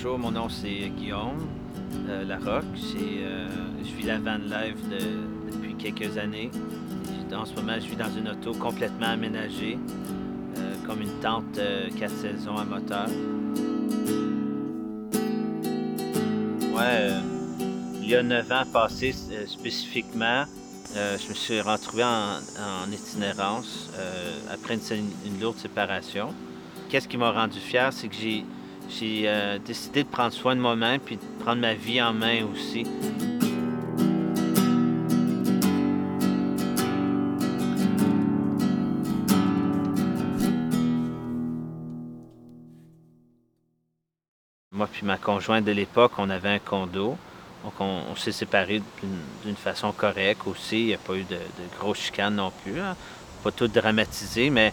bonjour, 0.00 0.16
mon 0.16 0.30
nom 0.30 0.48
c'est 0.48 0.92
Guillaume 0.96 1.48
euh, 2.08 2.24
Larocque. 2.24 2.64
Euh, 2.94 3.48
je 3.82 3.96
vis 3.96 4.04
la 4.04 4.18
van 4.18 4.36
life 4.36 4.76
depuis 4.88 5.74
quelques 5.74 6.16
années. 6.16 6.52
En 7.34 7.44
ce 7.44 7.52
moment, 7.54 7.74
je 7.80 7.86
vis 7.88 7.96
dans 7.96 8.10
une 8.16 8.28
auto 8.28 8.52
complètement 8.52 9.08
aménagée, 9.08 9.76
euh, 10.56 10.74
comme 10.86 11.02
une 11.02 11.18
tente 11.20 11.58
4 11.98 12.10
saisons 12.12 12.56
à 12.56 12.64
moteur. 12.64 13.08
Ouais, 16.76 17.10
il 18.00 18.08
y 18.08 18.14
a 18.14 18.22
9 18.22 18.52
ans 18.52 18.64
passés 18.72 19.12
spécifiquement, 19.48 20.44
je 20.94 21.28
me 21.28 21.34
suis 21.34 21.60
retrouvé 21.60 22.04
en, 22.04 22.92
itinérance 22.92 23.90
après 24.48 24.74
une, 24.74 25.10
une 25.26 25.40
lourde 25.40 25.56
séparation. 25.56 26.32
Qu'est-ce 26.88 27.08
qui 27.08 27.16
m'a 27.16 27.32
rendu 27.32 27.58
fier, 27.58 27.92
c'est 27.92 28.06
que 28.06 28.14
j'ai 28.14 28.44
j'ai 28.88 29.24
euh, 29.26 29.58
décidé 29.58 30.02
de 30.02 30.08
prendre 30.08 30.32
soin 30.32 30.56
de 30.56 30.60
moi-même 30.60 31.00
puis 31.00 31.16
de 31.16 31.44
prendre 31.44 31.60
ma 31.60 31.74
vie 31.74 32.00
en 32.00 32.12
main 32.12 32.44
aussi. 32.44 32.84
Moi 44.72 44.88
puis 44.90 45.04
ma 45.04 45.16
conjointe 45.18 45.64
de 45.64 45.72
l'époque, 45.72 46.12
on 46.18 46.30
avait 46.30 46.48
un 46.48 46.58
condo. 46.58 47.16
Donc 47.64 47.74
on, 47.80 48.14
s'est 48.14 48.32
séparés 48.32 48.80
d'une 49.44 49.56
façon 49.56 49.92
correcte 49.92 50.46
aussi. 50.46 50.80
Il 50.80 50.86
n'y 50.86 50.94
a 50.94 50.98
pas 50.98 51.14
eu 51.14 51.24
de, 51.24 51.34
de 51.34 51.78
grosses 51.78 51.98
chicanes 51.98 52.36
non 52.36 52.52
plus. 52.62 52.80
Hein. 52.80 52.96
Pas 53.42 53.50
tout 53.50 53.68
dramatisé, 53.68 54.48
mais 54.50 54.72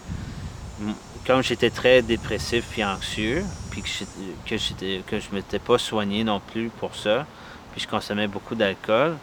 comme 1.26 1.42
j'étais 1.42 1.72
très 1.72 2.02
dépressif 2.02 2.78
et 2.78 2.86
anxieux, 2.86 3.44
puis 3.72 3.82
que, 3.82 4.58
je 4.58 5.02
que 5.02 5.20
je 5.20 5.26
m'étais 5.34 5.60
pas 5.60 5.78
soigné 5.78 6.24
non 6.24 6.40
plus 6.40 6.70
pour 6.70 6.96
ça, 6.96 7.26
puis 7.72 7.82
je 7.82 7.88
consommais 7.88 8.28
beaucoup 8.28 8.56
d'alcool, 8.56 9.18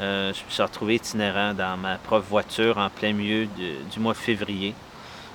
euh, 0.00 0.32
je 0.32 0.44
me 0.44 0.50
suis 0.50 0.62
retrouvé 0.62 0.94
itinérant 0.96 1.52
dans 1.52 1.76
ma 1.76 1.96
propre 1.96 2.26
voiture 2.28 2.78
en 2.78 2.88
plein 2.88 3.12
milieu 3.12 3.46
du 3.92 4.00
mois 4.00 4.12
de 4.12 4.18
février. 4.18 4.74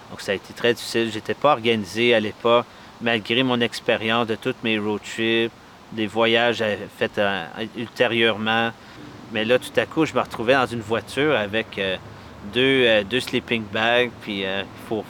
Donc 0.09 0.21
ça 0.21 0.31
a 0.31 0.35
été 0.35 0.53
très 0.53 0.73
difficile. 0.73 1.11
J'étais 1.11 1.33
pas 1.33 1.51
organisé 1.51 2.15
à 2.15 2.19
l'époque, 2.19 2.65
malgré 3.01 3.43
mon 3.43 3.59
expérience 3.59 4.27
de 4.27 4.35
toutes 4.35 4.63
mes 4.63 4.79
road 4.79 5.01
trips, 5.03 5.51
des 5.91 6.07
voyages 6.07 6.63
faits 6.97 7.19
ultérieurement. 7.77 8.71
Mais 9.33 9.45
là, 9.45 9.59
tout 9.59 9.77
à 9.79 9.85
coup, 9.85 10.05
je 10.05 10.13
me 10.13 10.21
retrouvais 10.21 10.53
dans 10.53 10.65
une 10.65 10.81
voiture 10.81 11.35
avec 11.35 11.77
euh, 11.77 11.97
deux, 12.53 13.03
deux 13.03 13.19
sleeping 13.19 13.63
bags, 13.71 14.11
puis 14.21 14.41
il 14.41 14.65
faut, 14.87 15.03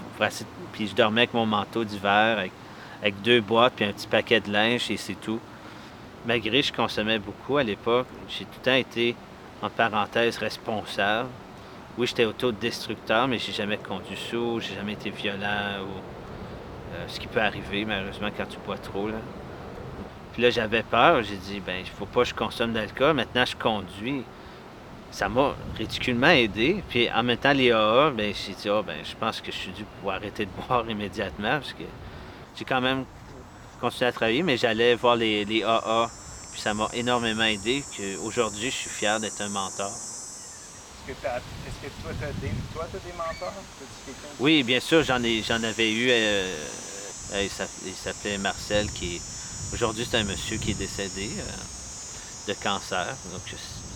puis 0.72 0.88
je 0.88 0.96
dormais 0.96 1.22
avec 1.22 1.34
mon 1.34 1.46
manteau 1.46 1.84
d'hiver, 1.84 2.38
avec, 3.02 3.22
deux 3.22 3.42
boîtes, 3.42 3.74
puis 3.76 3.86
un 3.86 3.94
petit 3.94 4.08
paquet 4.08 4.40
de 4.40 4.52
linge, 4.52 4.90
et 4.90 4.98
c'est 4.98 5.16
tout. 5.16 5.40
Malgré 6.26 6.62
que 6.62 6.68
je 6.68 6.74
consommais 6.74 7.20
beaucoup 7.20 7.58
à 7.58 7.64
l'époque, 7.64 8.08
j'ai 8.28 8.46
tout 8.46 8.60
le 8.60 8.66
temps 8.66 8.74
été, 8.74 9.16
en 9.62 9.70
parenthèse, 9.70 10.38
responsable. 10.38 11.30
Oui, 11.98 12.08
j'étais 12.08 12.26
autodestructeur, 12.26 13.28
mais 13.28 13.38
j'ai 13.38 13.52
jamais 13.52 13.78
conduit 13.78 14.18
sous, 14.18 14.60
j'ai 14.60 14.76
jamais 14.76 14.94
été 14.94 15.12
violent, 15.12 15.82
ou 15.82 16.96
euh, 16.96 17.06
ce 17.08 17.20
qui 17.20 17.28
peut 17.28 17.42
arriver, 17.42 17.86
malheureusement, 17.86 18.30
quand 18.36 18.48
tu 18.48 18.58
bois 18.66 18.78
trop. 18.78 19.08
Là. 19.08 19.18
Puis 20.34 20.42
là, 20.42 20.50
j'avais 20.50 20.84
peur. 20.84 21.24
J'ai 21.24 21.38
dit, 21.38 21.62
ben, 21.66 21.78
il 21.80 21.90
faut 21.90 22.06
pas 22.06 22.24
que 22.24 22.30
je 22.30 22.34
consomme 22.34 22.74
d'alcool. 22.74 23.16
Maintenant, 23.16 23.46
je 23.46 23.56
conduis 23.56 24.24
ça 25.12 25.30
m'a 25.30 25.56
ridiculement 25.78 26.30
aidé. 26.30 26.84
Puis 26.90 27.10
en 27.12 27.24
même 27.24 27.38
temps, 27.38 27.54
les 27.54 27.72
AA, 27.72 28.12
ben, 28.12 28.34
j'ai 28.34 28.54
dit, 28.54 28.70
oh, 28.70 28.84
ben, 28.84 28.98
je 29.04 29.16
pense 29.16 29.42
que 29.42 29.52
je 29.52 29.58
suis 29.58 29.72
dû 29.72 29.84
pouvoir 29.84 30.18
arrêter 30.18 30.46
de 30.46 30.52
boire 30.68 30.90
immédiatement 30.90 31.60
parce 31.60 31.74
que 31.74 31.84
j'ai 32.56 32.66
quand 32.66 32.82
même 32.82 33.06
continué 33.80 34.08
à 34.08 34.12
travailler, 34.12 34.44
mais 34.44 34.58
j'allais 34.58 34.96
voir 34.96 35.16
les, 35.16 35.46
les, 35.46 35.64
AA. 35.64 36.10
Puis 36.52 36.62
ça 36.62 36.74
m'a 36.74 36.88
énormément 36.94 37.44
aidé. 37.44 37.84
Aujourd'hui, 38.24 38.72
je 38.72 38.76
suis 38.76 38.90
fier 38.90 39.20
d'être 39.20 39.42
un 39.42 39.50
mentor. 39.50 39.92
Est-ce 41.08 41.12
que, 41.12 41.22
toi, 41.22 42.12
tu 42.18 42.26
as, 42.26 43.00
des, 43.00 43.14
mentors? 43.18 43.54
oui, 44.40 44.64
bien 44.64 44.80
sûr, 44.80 45.04
j'en 45.04 45.16
avais 45.16 45.92
eu. 45.92 46.08
Euh, 46.10 46.56
euh, 47.34 47.48
il 47.86 47.94
s'appelait 47.94 48.38
Marcel, 48.38 48.90
qui 48.92 49.22
aujourd'hui, 49.74 50.08
c'est 50.10 50.18
un 50.18 50.24
monsieur 50.24 50.58
qui 50.58 50.72
est 50.72 50.76
décédé 50.76 51.30
euh, 51.38 51.42
de 52.48 52.54
cancer. 52.54 53.08
Donc, 53.32 53.42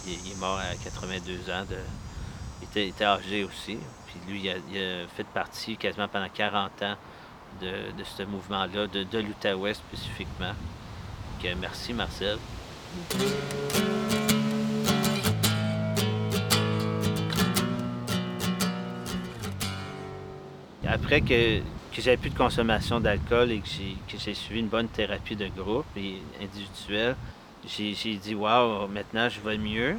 il, 0.07 0.31
est 0.31 0.39
mort 0.39 0.59
à 0.59 0.75
82 0.83 1.51
ans. 1.51 1.65
il, 2.61 2.79
était, 2.79 3.05
âgé 3.05 3.43
aussi. 3.43 3.77
Puis 4.07 4.19
lui, 4.27 4.41
il 4.41 4.77
a, 4.77 5.07
fait 5.15 5.25
partie 5.25 5.77
quasiment 5.77 6.07
pendant 6.07 6.29
40 6.29 6.83
ans 6.83 6.95
de, 7.61 8.03
ce 8.03 8.23
mouvement-là, 8.23 8.88
de, 8.88 9.19
l'Outaouais 9.19 9.73
spécifiquement. 9.73 10.53
Donc, 11.41 11.55
merci 11.59 11.93
Marcel. 11.93 12.38
Après 20.91 21.21
que, 21.21 21.59
que 21.93 22.01
j'avais 22.01 22.17
plus 22.17 22.31
de 22.31 22.38
consommation 22.38 22.99
d'alcool 22.99 23.51
et 23.51 23.59
que 23.59 24.17
j'ai 24.17 24.33
suivi 24.33 24.59
une 24.59 24.69
bonne 24.69 24.88
thérapie 24.88 25.35
de 25.35 25.47
groupe 25.47 25.85
et 25.95 26.19
individuelle, 26.41 27.15
j'ai 27.78 28.16
dit, 28.16 28.35
waouh, 28.35 28.88
maintenant 28.88 29.30
je 29.30 29.40
vais 29.41 29.57
mieux. 29.57 29.96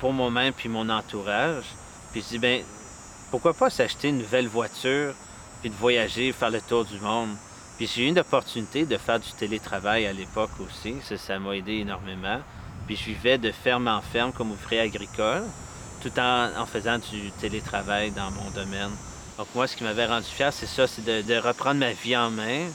pour 0.00 0.12
moi-même 0.12 0.52
puis 0.52 0.68
mon 0.68 0.88
entourage. 0.88 1.64
Puis 2.12 2.22
je 2.22 2.28
dis, 2.28 2.38
ben, 2.38 2.62
pourquoi 3.30 3.54
pas 3.54 3.70
s'acheter 3.70 4.08
une 4.08 4.18
nouvelle 4.18 4.46
voiture 4.46 5.14
puis 5.60 5.70
de 5.70 5.74
voyager, 5.74 6.32
faire 6.32 6.50
le 6.50 6.60
tour 6.60 6.84
du 6.84 6.98
monde? 7.00 7.30
Puis 7.76 7.90
j'ai 7.92 8.04
eu 8.04 8.08
une 8.08 8.18
opportunité 8.18 8.84
de 8.86 8.96
faire 8.96 9.18
du 9.18 9.32
télétravail 9.32 10.06
à 10.06 10.12
l'époque 10.12 10.50
aussi. 10.60 10.96
Ça, 11.02 11.38
m'a 11.38 11.56
aidé 11.56 11.78
énormément. 11.78 12.40
Puis 12.86 12.96
je 12.96 13.04
vivais 13.06 13.38
de 13.38 13.50
ferme 13.50 13.88
en 13.88 14.00
ferme 14.00 14.32
comme 14.32 14.52
ouvrier 14.52 14.82
agricole, 14.82 15.44
tout 16.02 16.12
en, 16.18 16.66
faisant 16.66 16.98
du 16.98 17.30
télétravail 17.40 18.10
dans 18.10 18.30
mon 18.30 18.50
domaine. 18.50 18.90
Donc 19.38 19.48
moi, 19.54 19.66
ce 19.66 19.74
qui 19.74 19.82
m'avait 19.82 20.06
rendu 20.06 20.26
fier, 20.26 20.52
c'est 20.52 20.66
ça, 20.66 20.86
c'est 20.86 21.04
de 21.04 21.36
reprendre 21.38 21.80
ma 21.80 21.92
vie 21.92 22.16
en 22.16 22.30
main, 22.30 22.68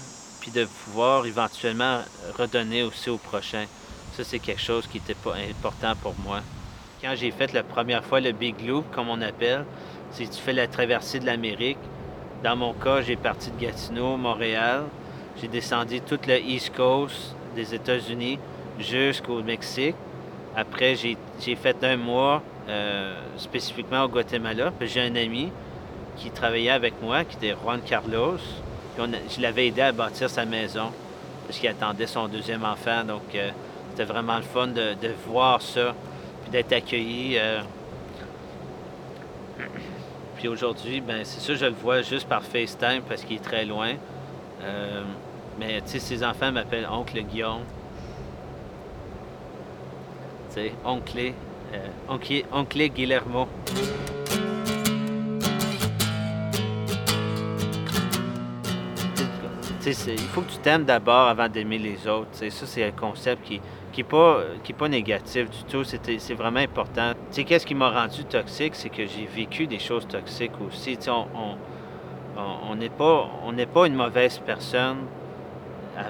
de 0.50 0.66
pouvoir 0.66 1.26
éventuellement 1.26 2.00
redonner 2.38 2.84
aussi 2.84 3.10
au 3.10 3.18
prochain. 3.18 3.66
Ça, 4.14 4.24
c'est 4.24 4.40
quelque 4.40 4.62
chose 4.62 4.88
qui 4.88 4.98
était 4.98 5.16
important 5.50 5.94
pour 6.02 6.16
moi. 6.24 6.42
Quand 7.02 7.14
j'ai 7.16 7.32
fait 7.32 7.54
la 7.54 7.64
première 7.64 8.04
fois 8.04 8.20
le 8.20 8.32
Big 8.32 8.56
Loop, 8.66 8.86
comme 8.92 9.10
on 9.10 9.22
appelle, 9.22 9.66
c'est 10.12 10.30
tu 10.30 10.42
fais 10.42 10.54
la 10.54 10.68
traversée 10.68 11.20
de 11.20 11.26
l'Amérique. 11.26 11.78
Dans 12.44 12.56
mon 12.56 12.74
cas, 12.74 13.02
j'ai 13.02 13.16
parti 13.16 13.52
de 13.52 13.58
Gatineau, 13.58 14.18
Montréal. 14.18 14.84
J'ai 15.40 15.48
descendu 15.48 16.02
toute 16.02 16.28
le 16.28 16.40
East 16.40 16.76
Coast 16.76 17.36
des 17.56 17.74
États-Unis 17.74 18.40
jusqu'au 18.80 19.42
Mexique. 19.42 19.96
Après, 20.56 20.96
j'ai 20.96 21.56
fait 21.56 21.84
un 21.84 21.96
mois 21.96 22.42
euh, 22.68 23.16
spécifiquement 23.38 24.04
au 24.04 24.10
Guatemala. 24.10 24.74
J'ai 24.82 25.02
un 25.02 25.16
ami 25.16 25.52
qui 26.18 26.32
travaillait 26.32 26.72
avec 26.72 27.02
moi, 27.02 27.24
qui 27.24 27.38
était 27.38 27.56
Juan 27.64 27.80
Carlos 27.82 28.40
je 29.08 29.42
l'avais 29.42 29.68
aidé 29.68 29.82
à 29.82 29.92
bâtir 29.92 30.30
sa 30.30 30.46
maison 30.46 30.92
parce 31.46 31.60
qu'il 31.60 31.70
attendait 31.70 32.08
son 32.08 32.28
deuxième 32.28 32.64
enfant. 32.64 33.04
Donc, 33.04 33.34
euh, 33.34 33.50
c'était 33.90 34.06
vraiment 34.06 34.38
le 34.38 34.44
fun 34.44 34.68
de, 34.68 34.96
voir 35.28 35.62
ça, 35.62 35.96
puis 36.44 36.52
d'être 36.52 36.72
accueilli. 36.74 37.38
Euh. 37.38 37.62
Puis 40.38 40.48
aujourd'hui, 40.48 41.02
ben 41.02 41.26
c'est 41.26 41.42
sûr, 41.42 41.56
je 41.56 41.66
le 41.66 41.74
vois 41.74 42.02
juste 42.02 42.28
par 42.28 42.44
FaceTime 42.44 43.02
parce 43.08 43.24
qu'il 43.24 43.38
est 43.38 43.44
très 43.44 43.66
loin. 43.66 43.94
Euh, 44.62 45.04
mais 45.60 45.82
tu 45.82 45.90
sais, 45.94 46.00
ses 46.00 46.24
enfants 46.24 46.52
m'appellent 46.52 46.88
Oncle 46.90 47.20
Guillaume. 47.22 47.64
Tu 50.50 50.56
sais, 50.56 50.72
Oncle, 50.86 51.34
oncle, 52.08 52.44
oncle 52.54 52.88
Guillermo. 52.90 53.48
Il 59.92 60.20
faut 60.20 60.42
que 60.42 60.52
tu 60.52 60.58
t'aimes 60.60 60.86
d'abord 60.86 61.28
avant 61.28 61.48
d'aimer 61.48 61.78
les 61.78 62.08
autres. 62.08 62.30
Ça, 62.34 62.50
c'est 62.50 62.84
un 62.84 62.92
concept 62.92 63.44
qui 63.46 63.62
n'est 63.98 64.04
pas, 64.04 64.42
qui 64.64 64.74
pas 64.74 64.88
négatif 64.88 65.50
du 65.50 65.64
tout. 65.64 65.84
C'est 65.84 66.34
vraiment 66.34 66.60
important. 66.60 67.14
Qu'est-ce 67.34 67.66
qui 67.66 67.76
m'a 67.76 67.90
rendu 67.90 68.24
toxique? 68.26 68.76
C'est 68.76 68.90
que 68.90 69.06
j'ai 69.06 69.26
vécu 69.26 69.68
des 69.68 69.80
choses 69.80 70.08
toxiques 70.08 70.60
aussi. 70.66 70.98
on 71.08 72.76
n'est 72.76 72.90
pas, 72.90 73.30
on 73.44 73.54
pas 73.54 73.88
une 73.88 73.96
mauvaise 73.96 74.40
personne. 74.46 74.98
Euh, 75.98 76.02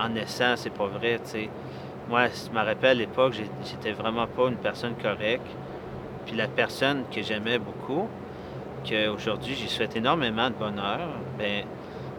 en 0.00 0.08
naissant, 0.08 0.54
c'est 0.56 0.72
pas 0.72 0.86
vrai. 0.86 1.20
Moi, 2.08 2.26
je 2.28 2.50
me 2.50 2.64
rappelle 2.64 2.90
à 2.90 2.94
l'époque, 2.94 3.34
j'étais 3.64 3.92
vraiment 3.92 4.26
pas 4.26 4.48
une 4.48 4.56
personne 4.56 4.94
correcte. 5.00 5.46
Puis 6.26 6.34
la 6.34 6.48
personne 6.48 7.04
que 7.14 7.22
j'aimais 7.22 7.58
beaucoup, 7.58 8.08
qu'aujourd'hui, 8.88 9.54
j'ai 9.54 9.68
souhaite 9.68 9.96
énormément 9.96 10.48
de 10.50 10.54
bonheur, 10.54 11.00
ben 11.38 11.64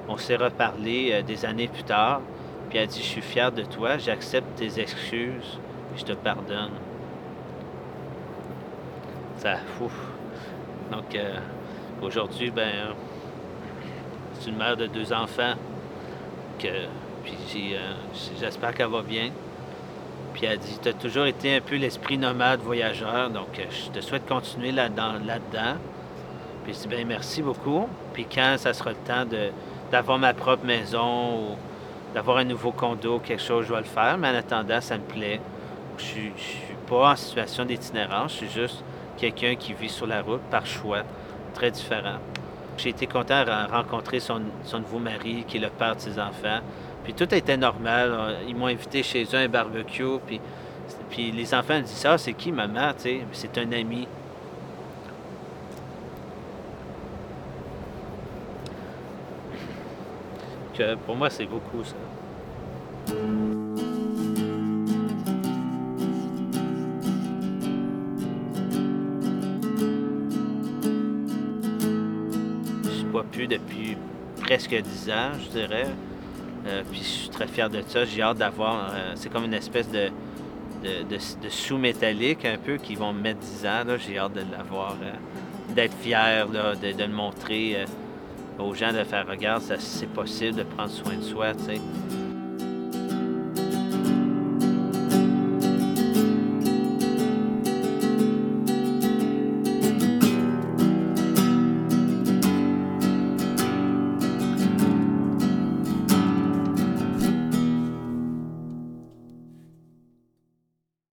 on 0.07 0.17
s'est 0.17 0.35
reparlé 0.35 1.11
euh, 1.11 1.21
des 1.21 1.45
années 1.45 1.67
plus 1.67 1.83
tard, 1.83 2.21
puis 2.69 2.77
elle 2.77 2.85
a 2.85 2.87
dit 2.87 2.99
Je 2.99 3.07
suis 3.07 3.21
fier 3.21 3.51
de 3.51 3.63
toi, 3.63 3.97
j'accepte 3.97 4.55
tes 4.55 4.79
excuses, 4.79 5.59
je 5.97 6.03
te 6.03 6.13
pardonne. 6.13 6.71
Ça, 9.37 9.57
fou. 9.77 9.91
Donc, 10.91 11.15
euh, 11.15 11.37
aujourd'hui, 12.01 12.51
ben, 12.51 12.93
c'est 14.33 14.49
une 14.49 14.57
mère 14.57 14.77
de 14.77 14.87
deux 14.87 15.11
enfants 15.11 15.53
que 16.59 16.87
puis 17.23 17.73
euh, 17.73 17.79
j'espère 18.39 18.73
qu'elle 18.73 18.89
va 18.89 19.01
bien. 19.01 19.31
Puis 20.33 20.45
elle 20.45 20.59
dit, 20.59 20.77
tu 20.81 20.89
as 20.89 20.93
toujours 20.93 21.25
été 21.25 21.55
un 21.55 21.61
peu 21.61 21.75
l'esprit 21.75 22.17
nomade 22.17 22.59
voyageur, 22.59 23.29
donc 23.29 23.47
je 23.57 23.89
te 23.89 24.03
souhaite 24.03 24.27
continuer 24.27 24.71
là-dedans. 24.71 25.13
Là 25.25 25.39
puis 26.65 26.73
je 26.73 26.79
dis, 26.79 26.87
bien 26.87 27.05
merci 27.05 27.41
beaucoup. 27.41 27.87
Puis 28.13 28.25
quand 28.25 28.55
ça 28.57 28.73
sera 28.73 28.89
le 28.89 28.95
temps 28.97 29.25
d'avoir 29.91 30.17
ma 30.17 30.33
propre 30.33 30.65
maison 30.65 31.35
ou 31.35 31.55
d'avoir 32.13 32.37
un 32.37 32.43
nouveau 32.43 32.71
condo, 32.71 33.19
quelque 33.19 33.41
chose, 33.41 33.65
je 33.67 33.73
vais 33.73 33.79
le 33.79 33.85
faire. 33.85 34.17
Mais 34.17 34.29
en 34.29 34.35
attendant, 34.35 34.81
ça 34.81 34.97
me 34.97 35.03
plaît. 35.03 35.39
Je 35.97 36.03
ne 36.03 36.37
suis 36.37 36.75
pas 36.87 37.11
en 37.11 37.15
situation 37.15 37.65
d'itinérance, 37.65 38.31
je 38.31 38.37
suis 38.37 38.49
juste 38.49 38.83
quelqu'un 39.17 39.55
qui 39.55 39.73
vit 39.73 39.89
sur 39.89 40.07
la 40.07 40.21
route 40.21 40.41
par 40.51 40.65
choix, 40.65 41.03
très 41.53 41.71
différent. 41.71 42.17
J'ai 42.77 42.89
été 42.89 43.07
content 43.07 43.45
de 43.45 43.71
rencontrer 43.71 44.19
son, 44.19 44.41
nouveau 44.73 44.99
mari, 44.99 45.45
qui 45.47 45.57
est 45.57 45.61
le 45.61 45.69
père 45.69 45.95
de 45.95 46.01
ses 46.01 46.19
enfants. 46.19 46.59
Puis 47.03 47.13
tout 47.13 47.33
était 47.33 47.57
normal. 47.57 48.37
Ils 48.47 48.55
m'ont 48.55 48.67
invité 48.67 49.03
chez 49.03 49.23
eux 49.23 49.37
à 49.37 49.39
un 49.39 49.47
barbecue. 49.47 50.19
Puis, 50.27 50.41
puis 51.09 51.31
les 51.31 51.53
enfants 51.53 51.79
disent 51.79 51.91
ça, 51.91 52.13
ah, 52.13 52.17
c'est 52.17 52.33
qui 52.33 52.51
maman? 52.51 52.91
C'est 52.97 53.57
un 53.57 53.71
ami. 53.71 54.07
Pour 61.05 61.15
moi, 61.15 61.29
c'est 61.29 61.45
beaucoup 61.45 61.83
ça. 61.83 61.95
Je 72.83 73.05
bois 73.05 73.23
plus 73.31 73.47
depuis 73.47 73.95
presque 74.41 74.75
dix 74.75 75.09
ans, 75.09 75.31
je 75.39 75.49
dirais. 75.59 75.87
Euh, 76.67 76.83
puis 76.91 76.99
je 76.99 77.07
suis 77.07 77.29
très 77.29 77.47
fier 77.47 77.69
de 77.69 77.81
ça. 77.87 78.03
J'ai 78.03 78.21
hâte 78.21 78.37
d'avoir. 78.37 78.89
Euh, 78.93 79.13
c'est 79.15 79.31
comme 79.31 79.45
une 79.45 79.53
espèce 79.53 79.89
de, 79.89 80.09
de, 80.83 81.17
sous 81.49 81.77
métallique 81.77 82.43
un 82.43 82.57
peu 82.57 82.75
qui 82.75 82.95
vont 82.95 83.13
me 83.13 83.21
mettre 83.21 83.39
10 83.39 83.65
ans. 83.65 83.83
J'ai 83.97 84.17
hâte 84.17 84.33
de 84.33 84.41
l'avoir, 84.51 84.97
euh, 85.01 85.73
d'être 85.73 85.95
fier, 85.95 86.47
de, 86.49 87.01
le 87.01 87.13
montrer 87.13 87.85
aux 88.59 88.73
gens, 88.73 88.93
de 88.93 89.03
faire 89.03 89.27
regarde, 89.27 89.63
c'est 89.79 90.09
possible 90.09 90.57
de 90.57 90.63
prendre 90.63 90.91
soin 90.91 91.15
de 91.15 91.23
soi. 91.23 91.53
sais. 91.53 92.24